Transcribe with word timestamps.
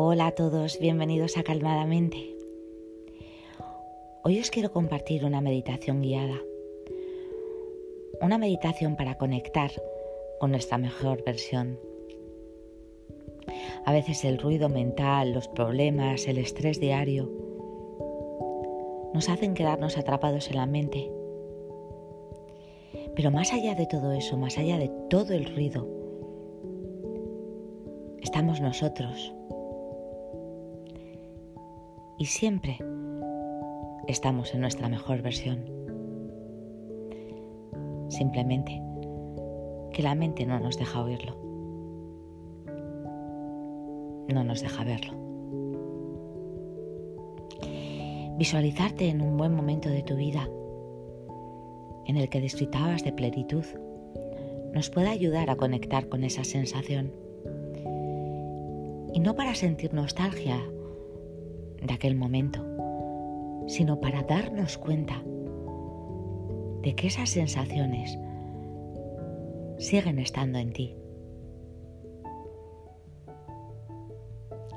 Hola 0.00 0.28
a 0.28 0.30
todos, 0.30 0.78
bienvenidos 0.78 1.36
a 1.38 1.42
Calmadamente. 1.42 2.36
Hoy 4.22 4.38
os 4.38 4.48
quiero 4.48 4.70
compartir 4.70 5.24
una 5.24 5.40
meditación 5.40 6.02
guiada. 6.02 6.40
Una 8.22 8.38
meditación 8.38 8.94
para 8.94 9.18
conectar 9.18 9.72
con 10.38 10.52
nuestra 10.52 10.78
mejor 10.78 11.24
versión. 11.24 11.80
A 13.84 13.92
veces 13.92 14.24
el 14.24 14.38
ruido 14.38 14.68
mental, 14.68 15.32
los 15.32 15.48
problemas, 15.48 16.28
el 16.28 16.38
estrés 16.38 16.78
diario 16.78 17.28
nos 19.12 19.28
hacen 19.28 19.54
quedarnos 19.54 19.98
atrapados 19.98 20.48
en 20.48 20.58
la 20.58 20.66
mente. 20.66 21.10
Pero 23.16 23.32
más 23.32 23.52
allá 23.52 23.74
de 23.74 23.86
todo 23.86 24.12
eso, 24.12 24.36
más 24.36 24.58
allá 24.58 24.78
de 24.78 24.92
todo 25.10 25.34
el 25.34 25.52
ruido, 25.56 25.88
estamos 28.22 28.60
nosotros 28.60 29.34
y 32.18 32.26
siempre 32.26 32.78
estamos 34.08 34.52
en 34.52 34.60
nuestra 34.60 34.88
mejor 34.88 35.22
versión. 35.22 35.64
Simplemente 38.08 38.82
que 39.92 40.02
la 40.02 40.14
mente 40.14 40.44
no 40.44 40.58
nos 40.58 40.78
deja 40.78 41.02
oírlo, 41.02 41.36
no 44.28 44.44
nos 44.44 44.60
deja 44.60 44.84
verlo. 44.84 45.12
Visualizarte 48.36 49.08
en 49.08 49.20
un 49.20 49.36
buen 49.36 49.54
momento 49.54 49.88
de 49.88 50.02
tu 50.02 50.16
vida 50.16 50.48
en 52.06 52.16
el 52.16 52.28
que 52.28 52.40
disfrutabas 52.40 53.04
de 53.04 53.12
plenitud 53.12 53.64
nos 54.72 54.90
puede 54.90 55.08
ayudar 55.08 55.50
a 55.50 55.56
conectar 55.56 56.08
con 56.08 56.24
esa 56.24 56.44
sensación. 56.44 57.12
Y 59.12 59.20
no 59.20 59.34
para 59.34 59.54
sentir 59.54 59.94
nostalgia 59.94 60.60
de 61.82 61.94
aquel 61.94 62.16
momento, 62.16 62.64
sino 63.66 64.00
para 64.00 64.22
darnos 64.22 64.78
cuenta 64.78 65.22
de 66.82 66.94
que 66.94 67.06
esas 67.08 67.30
sensaciones 67.30 68.18
siguen 69.78 70.18
estando 70.18 70.58
en 70.58 70.72
ti. 70.72 70.96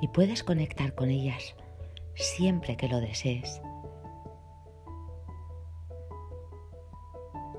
Y 0.01 0.07
puedes 0.07 0.43
conectar 0.43 0.95
con 0.95 1.09
ellas 1.09 1.55
siempre 2.15 2.75
que 2.75 2.87
lo 2.87 2.99
desees. 2.99 3.61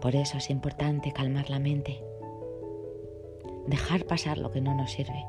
Por 0.00 0.16
eso 0.16 0.38
es 0.38 0.50
importante 0.50 1.12
calmar 1.12 1.48
la 1.48 1.60
mente, 1.60 2.02
dejar 3.68 4.04
pasar 4.04 4.38
lo 4.38 4.50
que 4.50 4.60
no 4.60 4.74
nos 4.74 4.90
sirve 4.90 5.24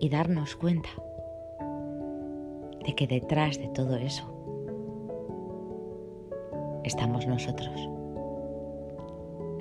y 0.00 0.08
darnos 0.08 0.56
cuenta 0.56 0.88
de 2.84 2.94
que 2.94 3.06
detrás 3.06 3.58
de 3.58 3.68
todo 3.68 3.96
eso 3.96 4.24
estamos 6.84 7.26
nosotros, 7.26 7.88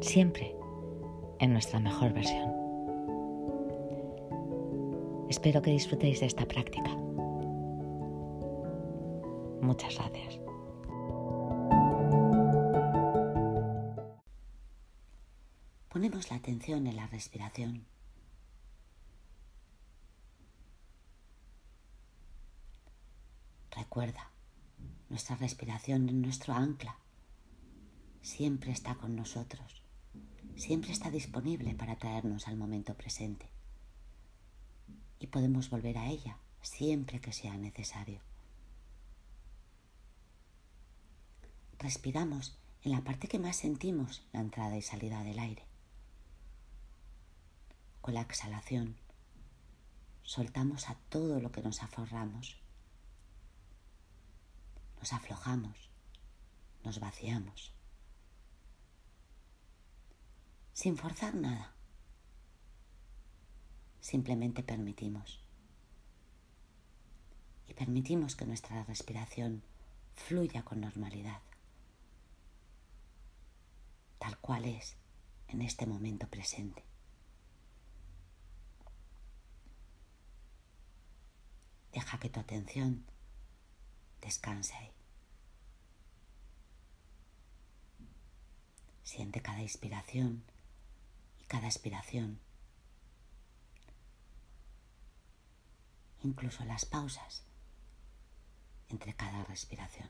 siempre 0.01 0.55
en 1.39 1.53
nuestra 1.53 1.79
mejor 1.79 2.13
versión. 2.13 2.53
Espero 5.29 5.61
que 5.61 5.71
disfrutéis 5.71 6.19
de 6.19 6.25
esta 6.25 6.45
práctica. 6.45 6.89
Muchas 9.61 9.95
gracias. 9.95 10.39
Ponemos 15.89 16.29
la 16.31 16.37
atención 16.37 16.87
en 16.87 16.95
la 16.95 17.07
respiración. 17.07 17.85
Recuerda, 23.99 24.31
nuestra 25.09 25.35
respiración 25.35 26.07
es 26.07 26.15
nuestro 26.15 26.53
ancla. 26.53 26.97
Siempre 28.21 28.71
está 28.71 28.95
con 28.95 29.13
nosotros. 29.13 29.83
Siempre 30.55 30.93
está 30.93 31.11
disponible 31.11 31.75
para 31.75 31.97
traernos 31.97 32.47
al 32.47 32.55
momento 32.55 32.93
presente. 32.93 33.49
Y 35.19 35.27
podemos 35.27 35.69
volver 35.69 35.97
a 35.97 36.07
ella 36.07 36.37
siempre 36.61 37.19
que 37.19 37.33
sea 37.33 37.57
necesario. 37.57 38.21
Respiramos 41.77 42.57
en 42.83 42.93
la 42.93 43.01
parte 43.01 43.27
que 43.27 43.37
más 43.37 43.57
sentimos 43.57 44.23
la 44.31 44.39
entrada 44.39 44.77
y 44.77 44.81
salida 44.81 45.23
del 45.23 45.39
aire. 45.39 45.65
Con 47.99 48.13
la 48.13 48.21
exhalación 48.21 48.95
soltamos 50.23 50.87
a 50.87 50.95
todo 51.09 51.41
lo 51.41 51.51
que 51.51 51.61
nos 51.61 51.83
aforramos 51.83 52.61
nos 54.99 55.13
aflojamos, 55.13 55.89
nos 56.83 56.99
vaciamos, 56.99 57.73
sin 60.73 60.97
forzar 60.97 61.35
nada. 61.35 61.73
Simplemente 63.99 64.63
permitimos. 64.63 65.43
Y 67.67 67.73
permitimos 67.73 68.35
que 68.35 68.45
nuestra 68.45 68.83
respiración 68.85 69.61
fluya 70.15 70.63
con 70.63 70.81
normalidad, 70.81 71.41
tal 74.19 74.37
cual 74.39 74.65
es 74.65 74.95
en 75.49 75.61
este 75.61 75.85
momento 75.85 76.27
presente. 76.27 76.83
Deja 81.91 82.19
que 82.19 82.29
tu 82.29 82.39
atención 82.39 83.05
descanse. 84.21 84.91
Siente 89.03 89.41
cada 89.41 89.61
inspiración 89.61 90.43
y 91.39 91.45
cada 91.45 91.67
expiración. 91.67 92.39
Incluso 96.21 96.63
las 96.65 96.85
pausas 96.85 97.43
entre 98.89 99.13
cada 99.13 99.43
respiración. 99.45 100.09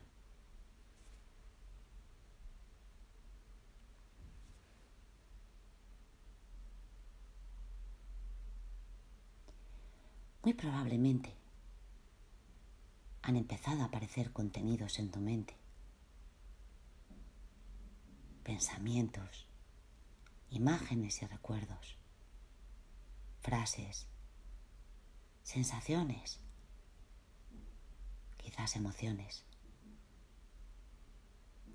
Muy 10.42 10.54
probablemente 10.54 11.39
han 13.30 13.36
empezado 13.36 13.82
a 13.82 13.84
aparecer 13.84 14.32
contenidos 14.32 14.98
en 14.98 15.12
tu 15.12 15.20
mente, 15.20 15.54
pensamientos, 18.42 19.46
imágenes 20.50 21.22
y 21.22 21.26
recuerdos, 21.26 21.96
frases, 23.40 24.08
sensaciones, 25.44 26.40
quizás 28.36 28.74
emociones. 28.74 29.44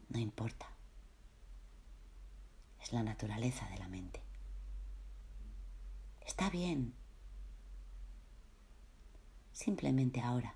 No 0.10 0.20
importa. 0.20 0.68
Es 2.82 2.92
la 2.92 3.02
naturaleza 3.02 3.66
de 3.70 3.78
la 3.78 3.88
mente. 3.88 4.22
Está 6.20 6.50
bien. 6.50 6.94
Simplemente 9.54 10.20
ahora 10.20 10.54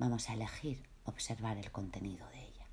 vamos 0.00 0.30
a 0.30 0.32
elegir 0.32 0.82
observar 1.04 1.58
el 1.58 1.70
contenido 1.70 2.26
de 2.30 2.42
ella. 2.42 2.66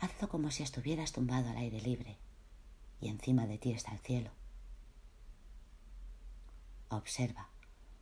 Hazlo 0.00 0.28
como 0.28 0.50
si 0.50 0.64
estuvieras 0.64 1.12
tumbado 1.12 1.48
al 1.48 1.58
aire 1.58 1.80
libre 1.80 2.18
y 3.00 3.08
encima 3.08 3.46
de 3.46 3.58
ti 3.58 3.70
está 3.70 3.92
el 3.92 4.00
cielo. 4.00 4.32
Observa 6.88 7.48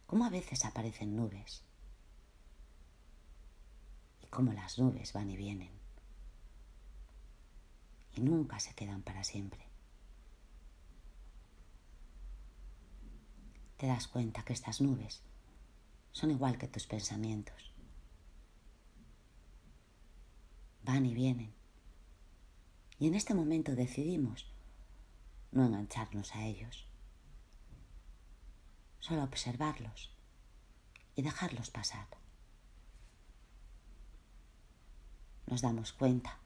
cómo 0.07 0.25
a 0.25 0.31
veces 0.31 0.65
aparecen 0.65 1.15
nubes 1.15 1.63
y 4.23 4.29
cómo 4.29 4.55
las 4.55 4.79
nubes 4.79 5.13
van 5.13 5.29
y 5.29 5.37
vienen 5.37 5.79
y 8.17 8.23
nunca 8.23 8.59
se 8.59 8.75
quedan 8.75 9.03
para 9.03 9.25
siempre. 9.25 9.70
Te 13.81 13.87
das 13.87 14.09
cuenta 14.09 14.43
que 14.45 14.53
estas 14.53 14.83
nubes 14.83 15.23
son 16.13 16.31
igual 16.31 16.59
que 16.59 16.69
tus 16.69 16.87
pensamientos. 16.87 17.73
Van 20.83 21.07
y 21.07 21.15
vienen. 21.15 21.55
Y 22.99 23.07
en 23.07 23.15
este 23.15 23.33
momento 23.33 23.75
decidimos 23.75 24.53
no 25.51 25.65
engancharnos 25.65 26.35
a 26.35 26.45
ellos, 26.45 26.87
solo 28.99 29.25
observarlos 29.25 30.11
y 31.17 31.23
dejarlos 31.23 31.71
pasar. 31.71 32.07
Nos 35.47 35.63
damos 35.63 35.95
cuenta 35.95 36.39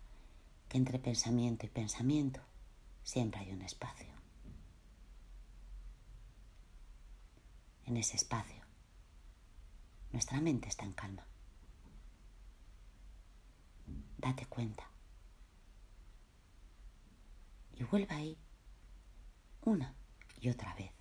que 0.68 0.78
entre 0.78 1.00
pensamiento 1.00 1.66
y 1.66 1.68
pensamiento 1.68 2.40
siempre 3.02 3.40
hay 3.40 3.50
un 3.50 3.62
espacio. 3.62 4.23
En 7.86 7.96
ese 7.96 8.16
espacio. 8.16 8.62
Nuestra 10.12 10.40
mente 10.40 10.68
está 10.68 10.84
en 10.84 10.92
calma. 10.92 11.26
Date 14.18 14.46
cuenta. 14.46 14.88
Y 17.74 17.82
vuelve 17.84 18.14
ahí 18.14 18.38
una 19.62 19.94
y 20.40 20.48
otra 20.48 20.74
vez. 20.74 20.92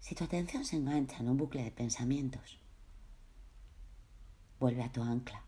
Si 0.00 0.14
tu 0.14 0.24
atención 0.24 0.66
se 0.66 0.76
engancha 0.76 1.16
en 1.16 1.30
un 1.30 1.38
bucle 1.38 1.64
de 1.64 1.70
pensamientos, 1.70 2.58
vuelve 4.60 4.82
a 4.82 4.92
tu 4.92 5.02
ancla, 5.02 5.42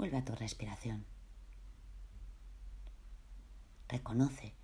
vuelve 0.00 0.16
a 0.16 0.24
tu 0.24 0.34
respiración. 0.34 1.04
Reconoce, 3.86 4.54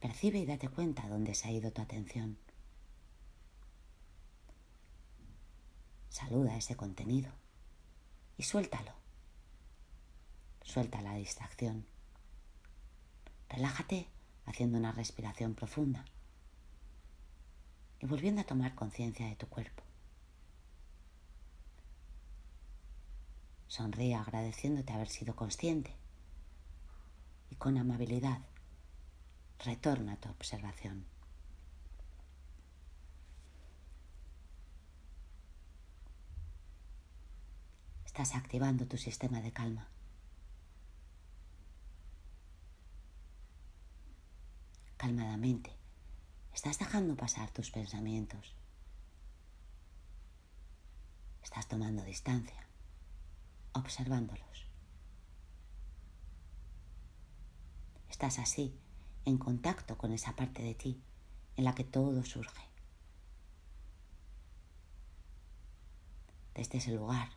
percibe 0.00 0.40
y 0.40 0.44
date 0.44 0.68
cuenta 0.68 1.06
dónde 1.06 1.36
se 1.36 1.46
ha 1.46 1.52
ido 1.52 1.70
tu 1.70 1.80
atención. 1.80 2.36
Saluda 6.08 6.56
ese 6.56 6.76
contenido 6.76 7.30
y 8.38 8.42
suéltalo. 8.42 8.92
Suelta 10.64 11.00
la 11.00 11.14
distracción. 11.14 11.86
Relájate 13.48 14.08
haciendo 14.46 14.78
una 14.78 14.90
respiración 14.90 15.54
profunda 15.54 16.04
y 18.00 18.06
volviendo 18.06 18.40
a 18.40 18.46
tomar 18.46 18.74
conciencia 18.74 19.28
de 19.28 19.36
tu 19.36 19.46
cuerpo. 19.46 19.84
Sonríe 23.76 24.14
agradeciéndote 24.14 24.92
haber 24.92 25.08
sido 25.08 25.34
consciente 25.34 25.92
y 27.50 27.56
con 27.56 27.76
amabilidad 27.76 28.38
retorna 29.58 30.14
tu 30.14 30.28
observación. 30.28 31.04
Estás 38.06 38.36
activando 38.36 38.86
tu 38.86 38.96
sistema 38.96 39.40
de 39.40 39.50
calma. 39.50 39.88
Calmadamente 44.98 45.72
Estás 46.54 46.78
dejando 46.78 47.16
pasar 47.16 47.50
tus 47.50 47.72
pensamientos. 47.72 48.54
Estás 51.42 51.66
tomando 51.66 52.04
distancia, 52.04 52.68
observándolos. 53.74 54.66
Estás 58.08 58.38
así, 58.38 58.74
en 59.24 59.38
contacto 59.38 59.98
con 59.98 60.12
esa 60.12 60.36
parte 60.36 60.62
de 60.62 60.74
ti 60.74 61.02
en 61.56 61.64
la 61.64 61.74
que 61.74 61.84
todo 61.84 62.24
surge. 62.24 62.68
Desde 66.54 66.78
ese 66.78 66.92
lugar, 66.92 67.30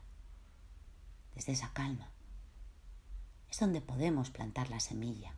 desde 1.35 1.53
esa 1.53 1.73
calma, 1.73 2.09
es 3.49 3.59
donde 3.59 3.81
podemos 3.81 4.29
plantar 4.29 4.69
la 4.69 4.79
semilla 4.79 5.35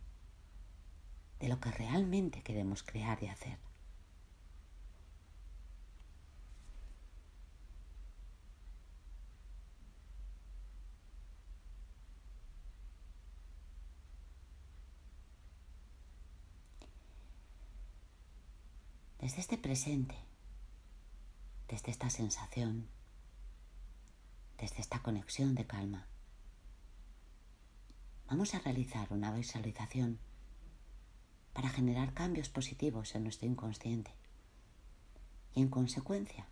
de 1.40 1.48
lo 1.48 1.60
que 1.60 1.72
realmente 1.72 2.44
queremos 2.44 2.84
crear 2.84 3.24
y 3.24 3.28
hacer. 3.28 3.69
Desde 19.40 19.56
este 19.56 19.70
presente, 19.70 20.16
desde 21.70 21.92
esta 21.92 22.10
sensación, 22.10 22.90
desde 24.58 24.82
esta 24.82 25.02
conexión 25.02 25.56
de 25.56 25.66
calma, 25.66 26.06
vamos 28.28 28.54
a 28.54 28.60
realizar 28.60 29.08
una 29.14 29.34
visualización 29.34 30.20
para 31.54 31.70
generar 31.70 32.14
cambios 32.14 32.50
positivos 32.50 33.16
en 33.16 33.24
nuestro 33.24 33.48
inconsciente 33.48 34.12
y 35.56 35.62
en 35.62 35.70
consecuencia 35.70 36.46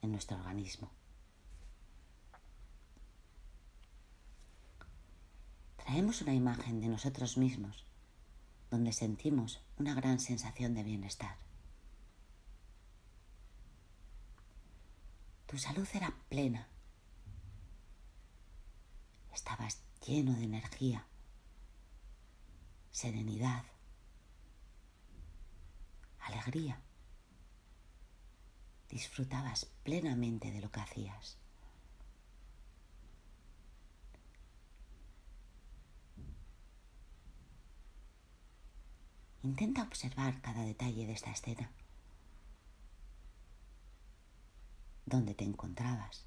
en 0.00 0.12
nuestro 0.12 0.38
organismo. 0.38 0.90
Traemos 5.76 6.22
una 6.22 6.32
imagen 6.32 6.80
de 6.80 6.88
nosotros 6.88 7.36
mismos 7.36 7.84
donde 8.72 8.94
sentimos 8.94 9.62
una 9.76 9.92
gran 9.92 10.18
sensación 10.18 10.72
de 10.72 10.82
bienestar. 10.82 11.36
Tu 15.44 15.58
salud 15.58 15.86
era 15.92 16.16
plena. 16.30 16.66
Estabas 19.30 19.82
lleno 20.06 20.32
de 20.32 20.44
energía, 20.44 21.06
serenidad, 22.90 23.66
alegría. 26.20 26.80
Disfrutabas 28.88 29.66
plenamente 29.82 30.50
de 30.50 30.62
lo 30.62 30.72
que 30.72 30.80
hacías. 30.80 31.36
Intenta 39.44 39.82
observar 39.82 40.40
cada 40.40 40.62
detalle 40.62 41.04
de 41.04 41.14
esta 41.14 41.32
escena. 41.32 41.68
¿Dónde 45.04 45.34
te 45.34 45.42
encontrabas? 45.42 46.26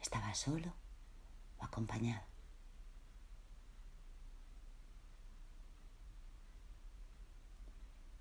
¿Estabas 0.00 0.36
solo 0.36 0.74
o 1.58 1.64
acompañado? 1.64 2.26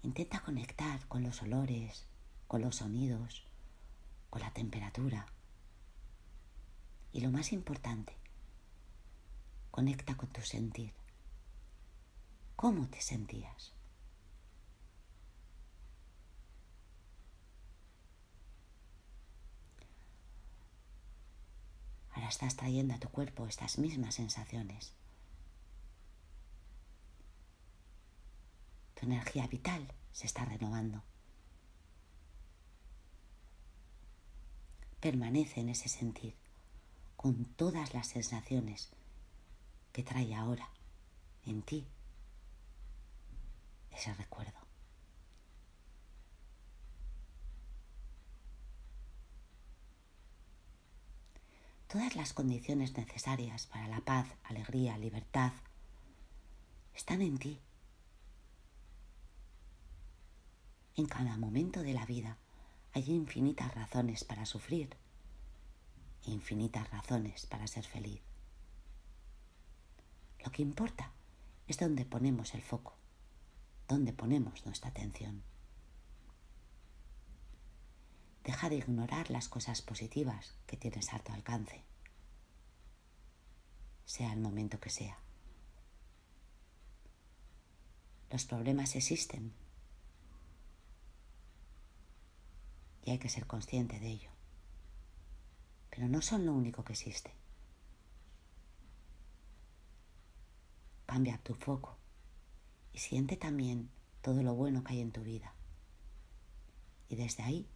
Intenta 0.04 0.42
conectar 0.42 1.08
con 1.08 1.24
los 1.24 1.42
olores, 1.42 2.06
con 2.48 2.62
los 2.62 2.76
sonidos, 2.76 3.48
con 4.30 4.42
la 4.42 4.54
temperatura. 4.54 5.26
Y 7.12 7.22
lo 7.22 7.32
más 7.32 7.52
importante, 7.52 8.16
conecta 9.72 10.16
con 10.16 10.30
tu 10.30 10.42
sentir. 10.42 10.97
¿Cómo 12.58 12.88
te 12.88 13.00
sentías? 13.00 13.72
Ahora 22.10 22.30
estás 22.30 22.56
trayendo 22.56 22.96
a 22.96 23.00
tu 23.00 23.10
cuerpo 23.10 23.46
estas 23.46 23.78
mismas 23.78 24.16
sensaciones. 24.16 24.92
Tu 28.96 29.06
energía 29.06 29.46
vital 29.46 29.94
se 30.12 30.26
está 30.26 30.44
renovando. 30.44 31.04
Permanece 35.00 35.60
en 35.60 35.70
ese 35.70 35.90
sentir 35.90 36.36
con 37.18 37.46
todas 37.46 37.94
las 37.94 38.08
sensaciones 38.08 38.90
que 39.94 40.02
trae 40.02 40.34
ahora 40.34 40.72
en 41.46 41.62
ti 41.62 41.88
ese 43.98 44.14
recuerdo. 44.14 44.60
Todas 51.88 52.16
las 52.16 52.34
condiciones 52.34 52.96
necesarias 52.98 53.66
para 53.66 53.88
la 53.88 54.02
paz, 54.02 54.28
alegría, 54.44 54.98
libertad 54.98 55.54
están 56.94 57.22
en 57.22 57.38
ti. 57.38 57.60
En 60.96 61.06
cada 61.06 61.38
momento 61.38 61.82
de 61.82 61.94
la 61.94 62.06
vida 62.06 62.38
hay 62.94 63.10
infinitas 63.10 63.74
razones 63.74 64.24
para 64.24 64.46
sufrir 64.46 64.96
e 66.26 66.32
infinitas 66.32 66.90
razones 66.92 67.46
para 67.46 67.68
ser 67.68 67.86
feliz. 67.86 68.22
Lo 70.44 70.52
que 70.52 70.62
importa 70.62 71.12
es 71.68 71.78
donde 71.80 72.06
ponemos 72.06 72.54
el 72.54 72.62
foco 72.62 72.98
dónde 73.88 74.14
ponemos 74.14 74.66
nuestra 74.66 74.90
atención. 74.90 75.44
Deja 78.44 78.70
de 78.70 78.78
ignorar 78.78 79.30
las 79.30 79.50
cosas 79.50 79.82
positivas 79.82 80.56
que 80.68 80.78
tienes 80.78 81.14
a 81.14 81.20
tu 81.20 81.34
alcance, 81.34 81.84
sea 84.06 84.32
el 84.34 84.40
momento 84.40 84.80
que 84.80 84.90
sea. 84.90 85.18
Los 88.30 88.46
problemas 88.46 88.96
existen 88.96 89.54
y 93.04 93.12
hay 93.12 93.20
que 93.20 93.30
ser 93.30 93.48
consciente 93.48 94.00
de 94.00 94.08
ello. 94.10 94.32
pero 95.90 96.08
no 96.10 96.22
son 96.22 96.46
lo 96.46 96.54
único 96.54 96.84
que 96.84 96.94
existe. 96.94 97.34
Cambia 101.08 101.40
tu 101.40 101.56
foco 101.56 101.98
siente 102.98 103.38
también 103.38 103.90
todo 104.22 104.44
lo 104.44 104.54
bueno 104.56 104.84
que 104.84 104.94
hay 104.94 105.02
en 105.02 105.12
tu 105.12 105.22
vida. 105.22 105.54
Y 107.10 107.16
desde 107.16 107.44
ahí 107.44 107.68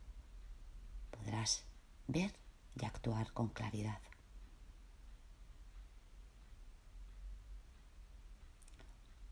podrás 1.12 1.66
ver 2.08 2.34
y 2.76 2.86
actuar 2.86 3.32
con 3.34 3.50
claridad. 3.50 4.02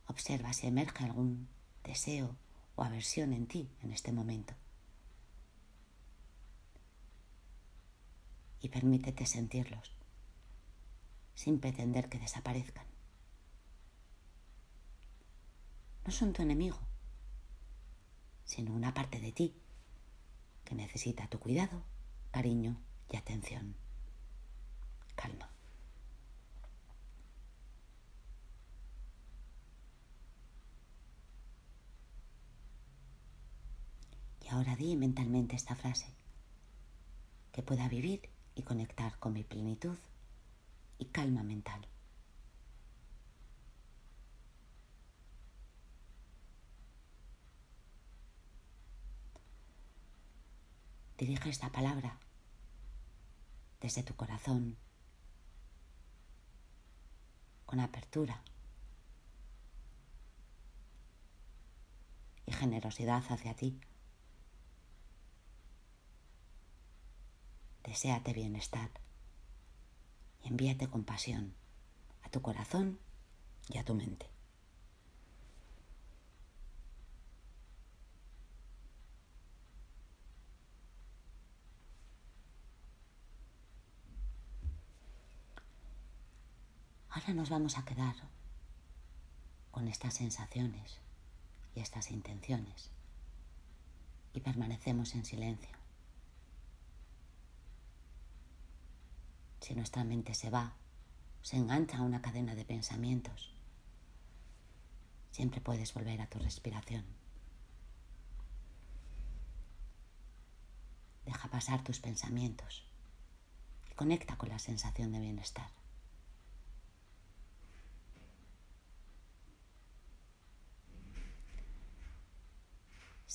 Observa 0.08 0.53
si 0.53 0.67
emerge 0.67 1.03
algún 1.03 1.48
deseo 1.84 2.36
o 2.75 2.84
aversión 2.84 3.34
en 3.34 3.48
ti 3.48 3.69
en 3.81 3.91
este 3.91 4.12
momento. 4.12 4.53
Y 8.62 8.69
permítete 8.69 9.25
sentirlos 9.25 9.93
sin 11.36 11.62
pretender 11.62 12.10
que 12.10 12.19
desaparezcan. 12.19 12.88
No 16.09 16.15
son 16.15 16.33
tu 16.33 16.41
enemigo, 16.41 16.79
sino 18.43 18.73
una 18.73 18.95
parte 18.95 19.19
de 19.19 19.31
ti 19.31 19.53
que 20.65 20.73
necesita 20.73 21.27
tu 21.27 21.37
cuidado, 21.37 21.83
cariño 22.31 22.77
y 23.11 23.15
atención. 23.15 23.75
Calma. 25.15 25.51
Y 34.41 34.47
ahora 34.47 34.75
di 34.75 34.95
mentalmente 34.95 35.55
esta 35.55 35.75
frase, 35.75 36.07
que 37.51 37.61
pueda 37.61 37.87
vivir 37.87 38.31
y 38.55 38.63
conectar 38.63 39.19
con 39.19 39.33
mi 39.33 39.43
plenitud 39.43 39.99
y 40.97 41.05
calma 41.05 41.43
mental. 41.43 41.88
Dirige 51.19 51.49
esta 51.49 51.69
palabra 51.69 52.17
desde 53.81 54.03
tu 54.03 54.15
corazón, 54.15 54.77
con 57.65 57.81
apertura 57.81 58.41
y 62.45 62.53
generosidad 62.53 63.21
hacia 63.27 63.53
ti. 63.53 63.81
Deseate 67.83 68.31
bienestar 68.31 68.89
y 70.41 70.47
envíate 70.47 70.88
compasión 70.88 71.53
a 72.23 72.29
tu 72.29 72.41
corazón 72.41 72.97
y 73.67 73.77
a 73.77 73.83
tu 73.83 73.93
mente. 73.93 74.38
Nos 87.36 87.51
vamos 87.51 87.77
a 87.77 87.86
quedar 87.86 88.15
con 89.71 89.88
estas 89.88 90.15
sensaciones 90.15 91.00
y 91.75 91.79
estas 91.79 92.09
intenciones 92.09 92.89
y 94.33 94.39
permanecemos 94.39 95.13
en 95.13 95.25
silencio. 95.25 95.77
Si 99.62 99.75
nuestra 99.75 100.03
mente 100.03 100.33
se 100.33 100.50
va, 100.50 100.74
se 101.43 101.57
engancha 101.57 102.00
a 102.00 102.01
una 102.01 102.21
cadena 102.21 102.55
de 102.55 102.65
pensamientos, 102.65 103.53
siempre 105.31 105.62
puedes 105.62 105.93
volver 105.93 106.21
a 106.21 106.27
tu 106.27 106.39
respiración. 106.39 107.05
Deja 111.25 111.48
pasar 111.50 111.83
tus 111.83 112.00
pensamientos 112.00 112.83
y 113.89 113.93
conecta 113.93 114.36
con 114.36 114.50
la 114.50 114.59
sensación 114.59 115.12
de 115.12 115.19
bienestar. 115.19 115.78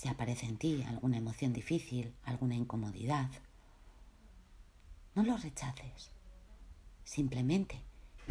Si 0.04 0.11
aparece 0.11 0.44
en 0.44 0.58
ti 0.58 0.82
alguna 0.82 1.16
emoción 1.16 1.54
difícil, 1.54 2.14
alguna 2.25 2.54
incomodidad, 2.54 3.30
no 5.14 5.23
lo 5.23 5.34
rechaces. 5.38 6.11
Simplemente 7.04 7.80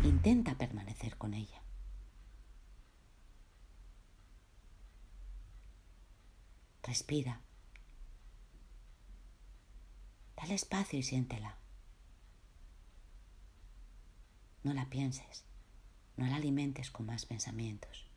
intenta 0.03 0.55
permanecer 0.55 1.17
con 1.17 1.33
ella. 1.33 1.63
Respira. 6.83 7.41
Dale 10.37 10.53
espacio 10.53 10.99
y 10.99 11.01
siéntela. 11.01 11.57
No 14.61 14.75
la 14.75 14.91
pienses, 14.91 15.43
no 16.17 16.27
la 16.27 16.35
alimentes 16.35 16.91
con 16.91 17.07
más 17.07 17.25
pensamientos. 17.25 18.12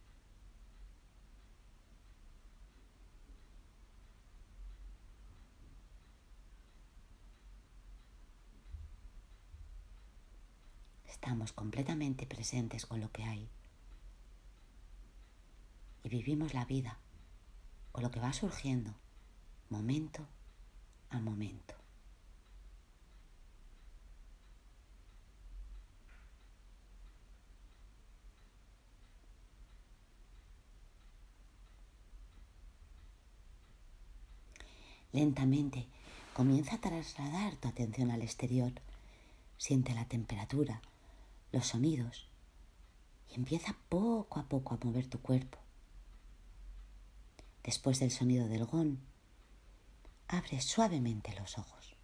Estamos 11.17 11.53
completamente 11.53 12.27
presentes 12.27 12.85
con 12.85 13.01
lo 13.01 13.11
que 13.11 13.25
hay 13.25 13.49
y 16.05 16.09
vivimos 16.11 16.53
la 16.53 16.67
vida 16.67 16.99
con 17.91 18.05
lo 18.05 18.11
que 18.11 18.21
va 18.21 18.35
surgiendo 18.35 18.95
momento 19.71 20.27
a 21.09 21.19
momento. 21.19 21.75
Lentamente 35.13 35.87
comienza 36.35 36.75
a 36.75 36.81
trasladar 36.83 37.57
tu 37.57 37.69
atención 37.69 38.11
al 38.11 38.21
exterior. 38.21 38.73
Siente 39.57 39.95
la 39.95 40.05
temperatura, 40.05 40.83
los 41.57 41.69
sonidos 41.69 42.29
y 43.31 43.35
empieza 43.35 43.77
poco 43.89 44.41
a 44.41 44.45
poco 44.45 44.75
a 44.75 44.79
mover 44.85 45.07
tu 45.07 45.21
cuerpo. 45.21 45.59
Después 47.65 47.99
del 47.99 48.11
sonido 48.11 48.47
del 48.47 48.67
gong, 48.67 48.99
abre 50.29 50.61
suavemente 50.61 51.35
los 51.41 51.57
ojos. 51.59 51.96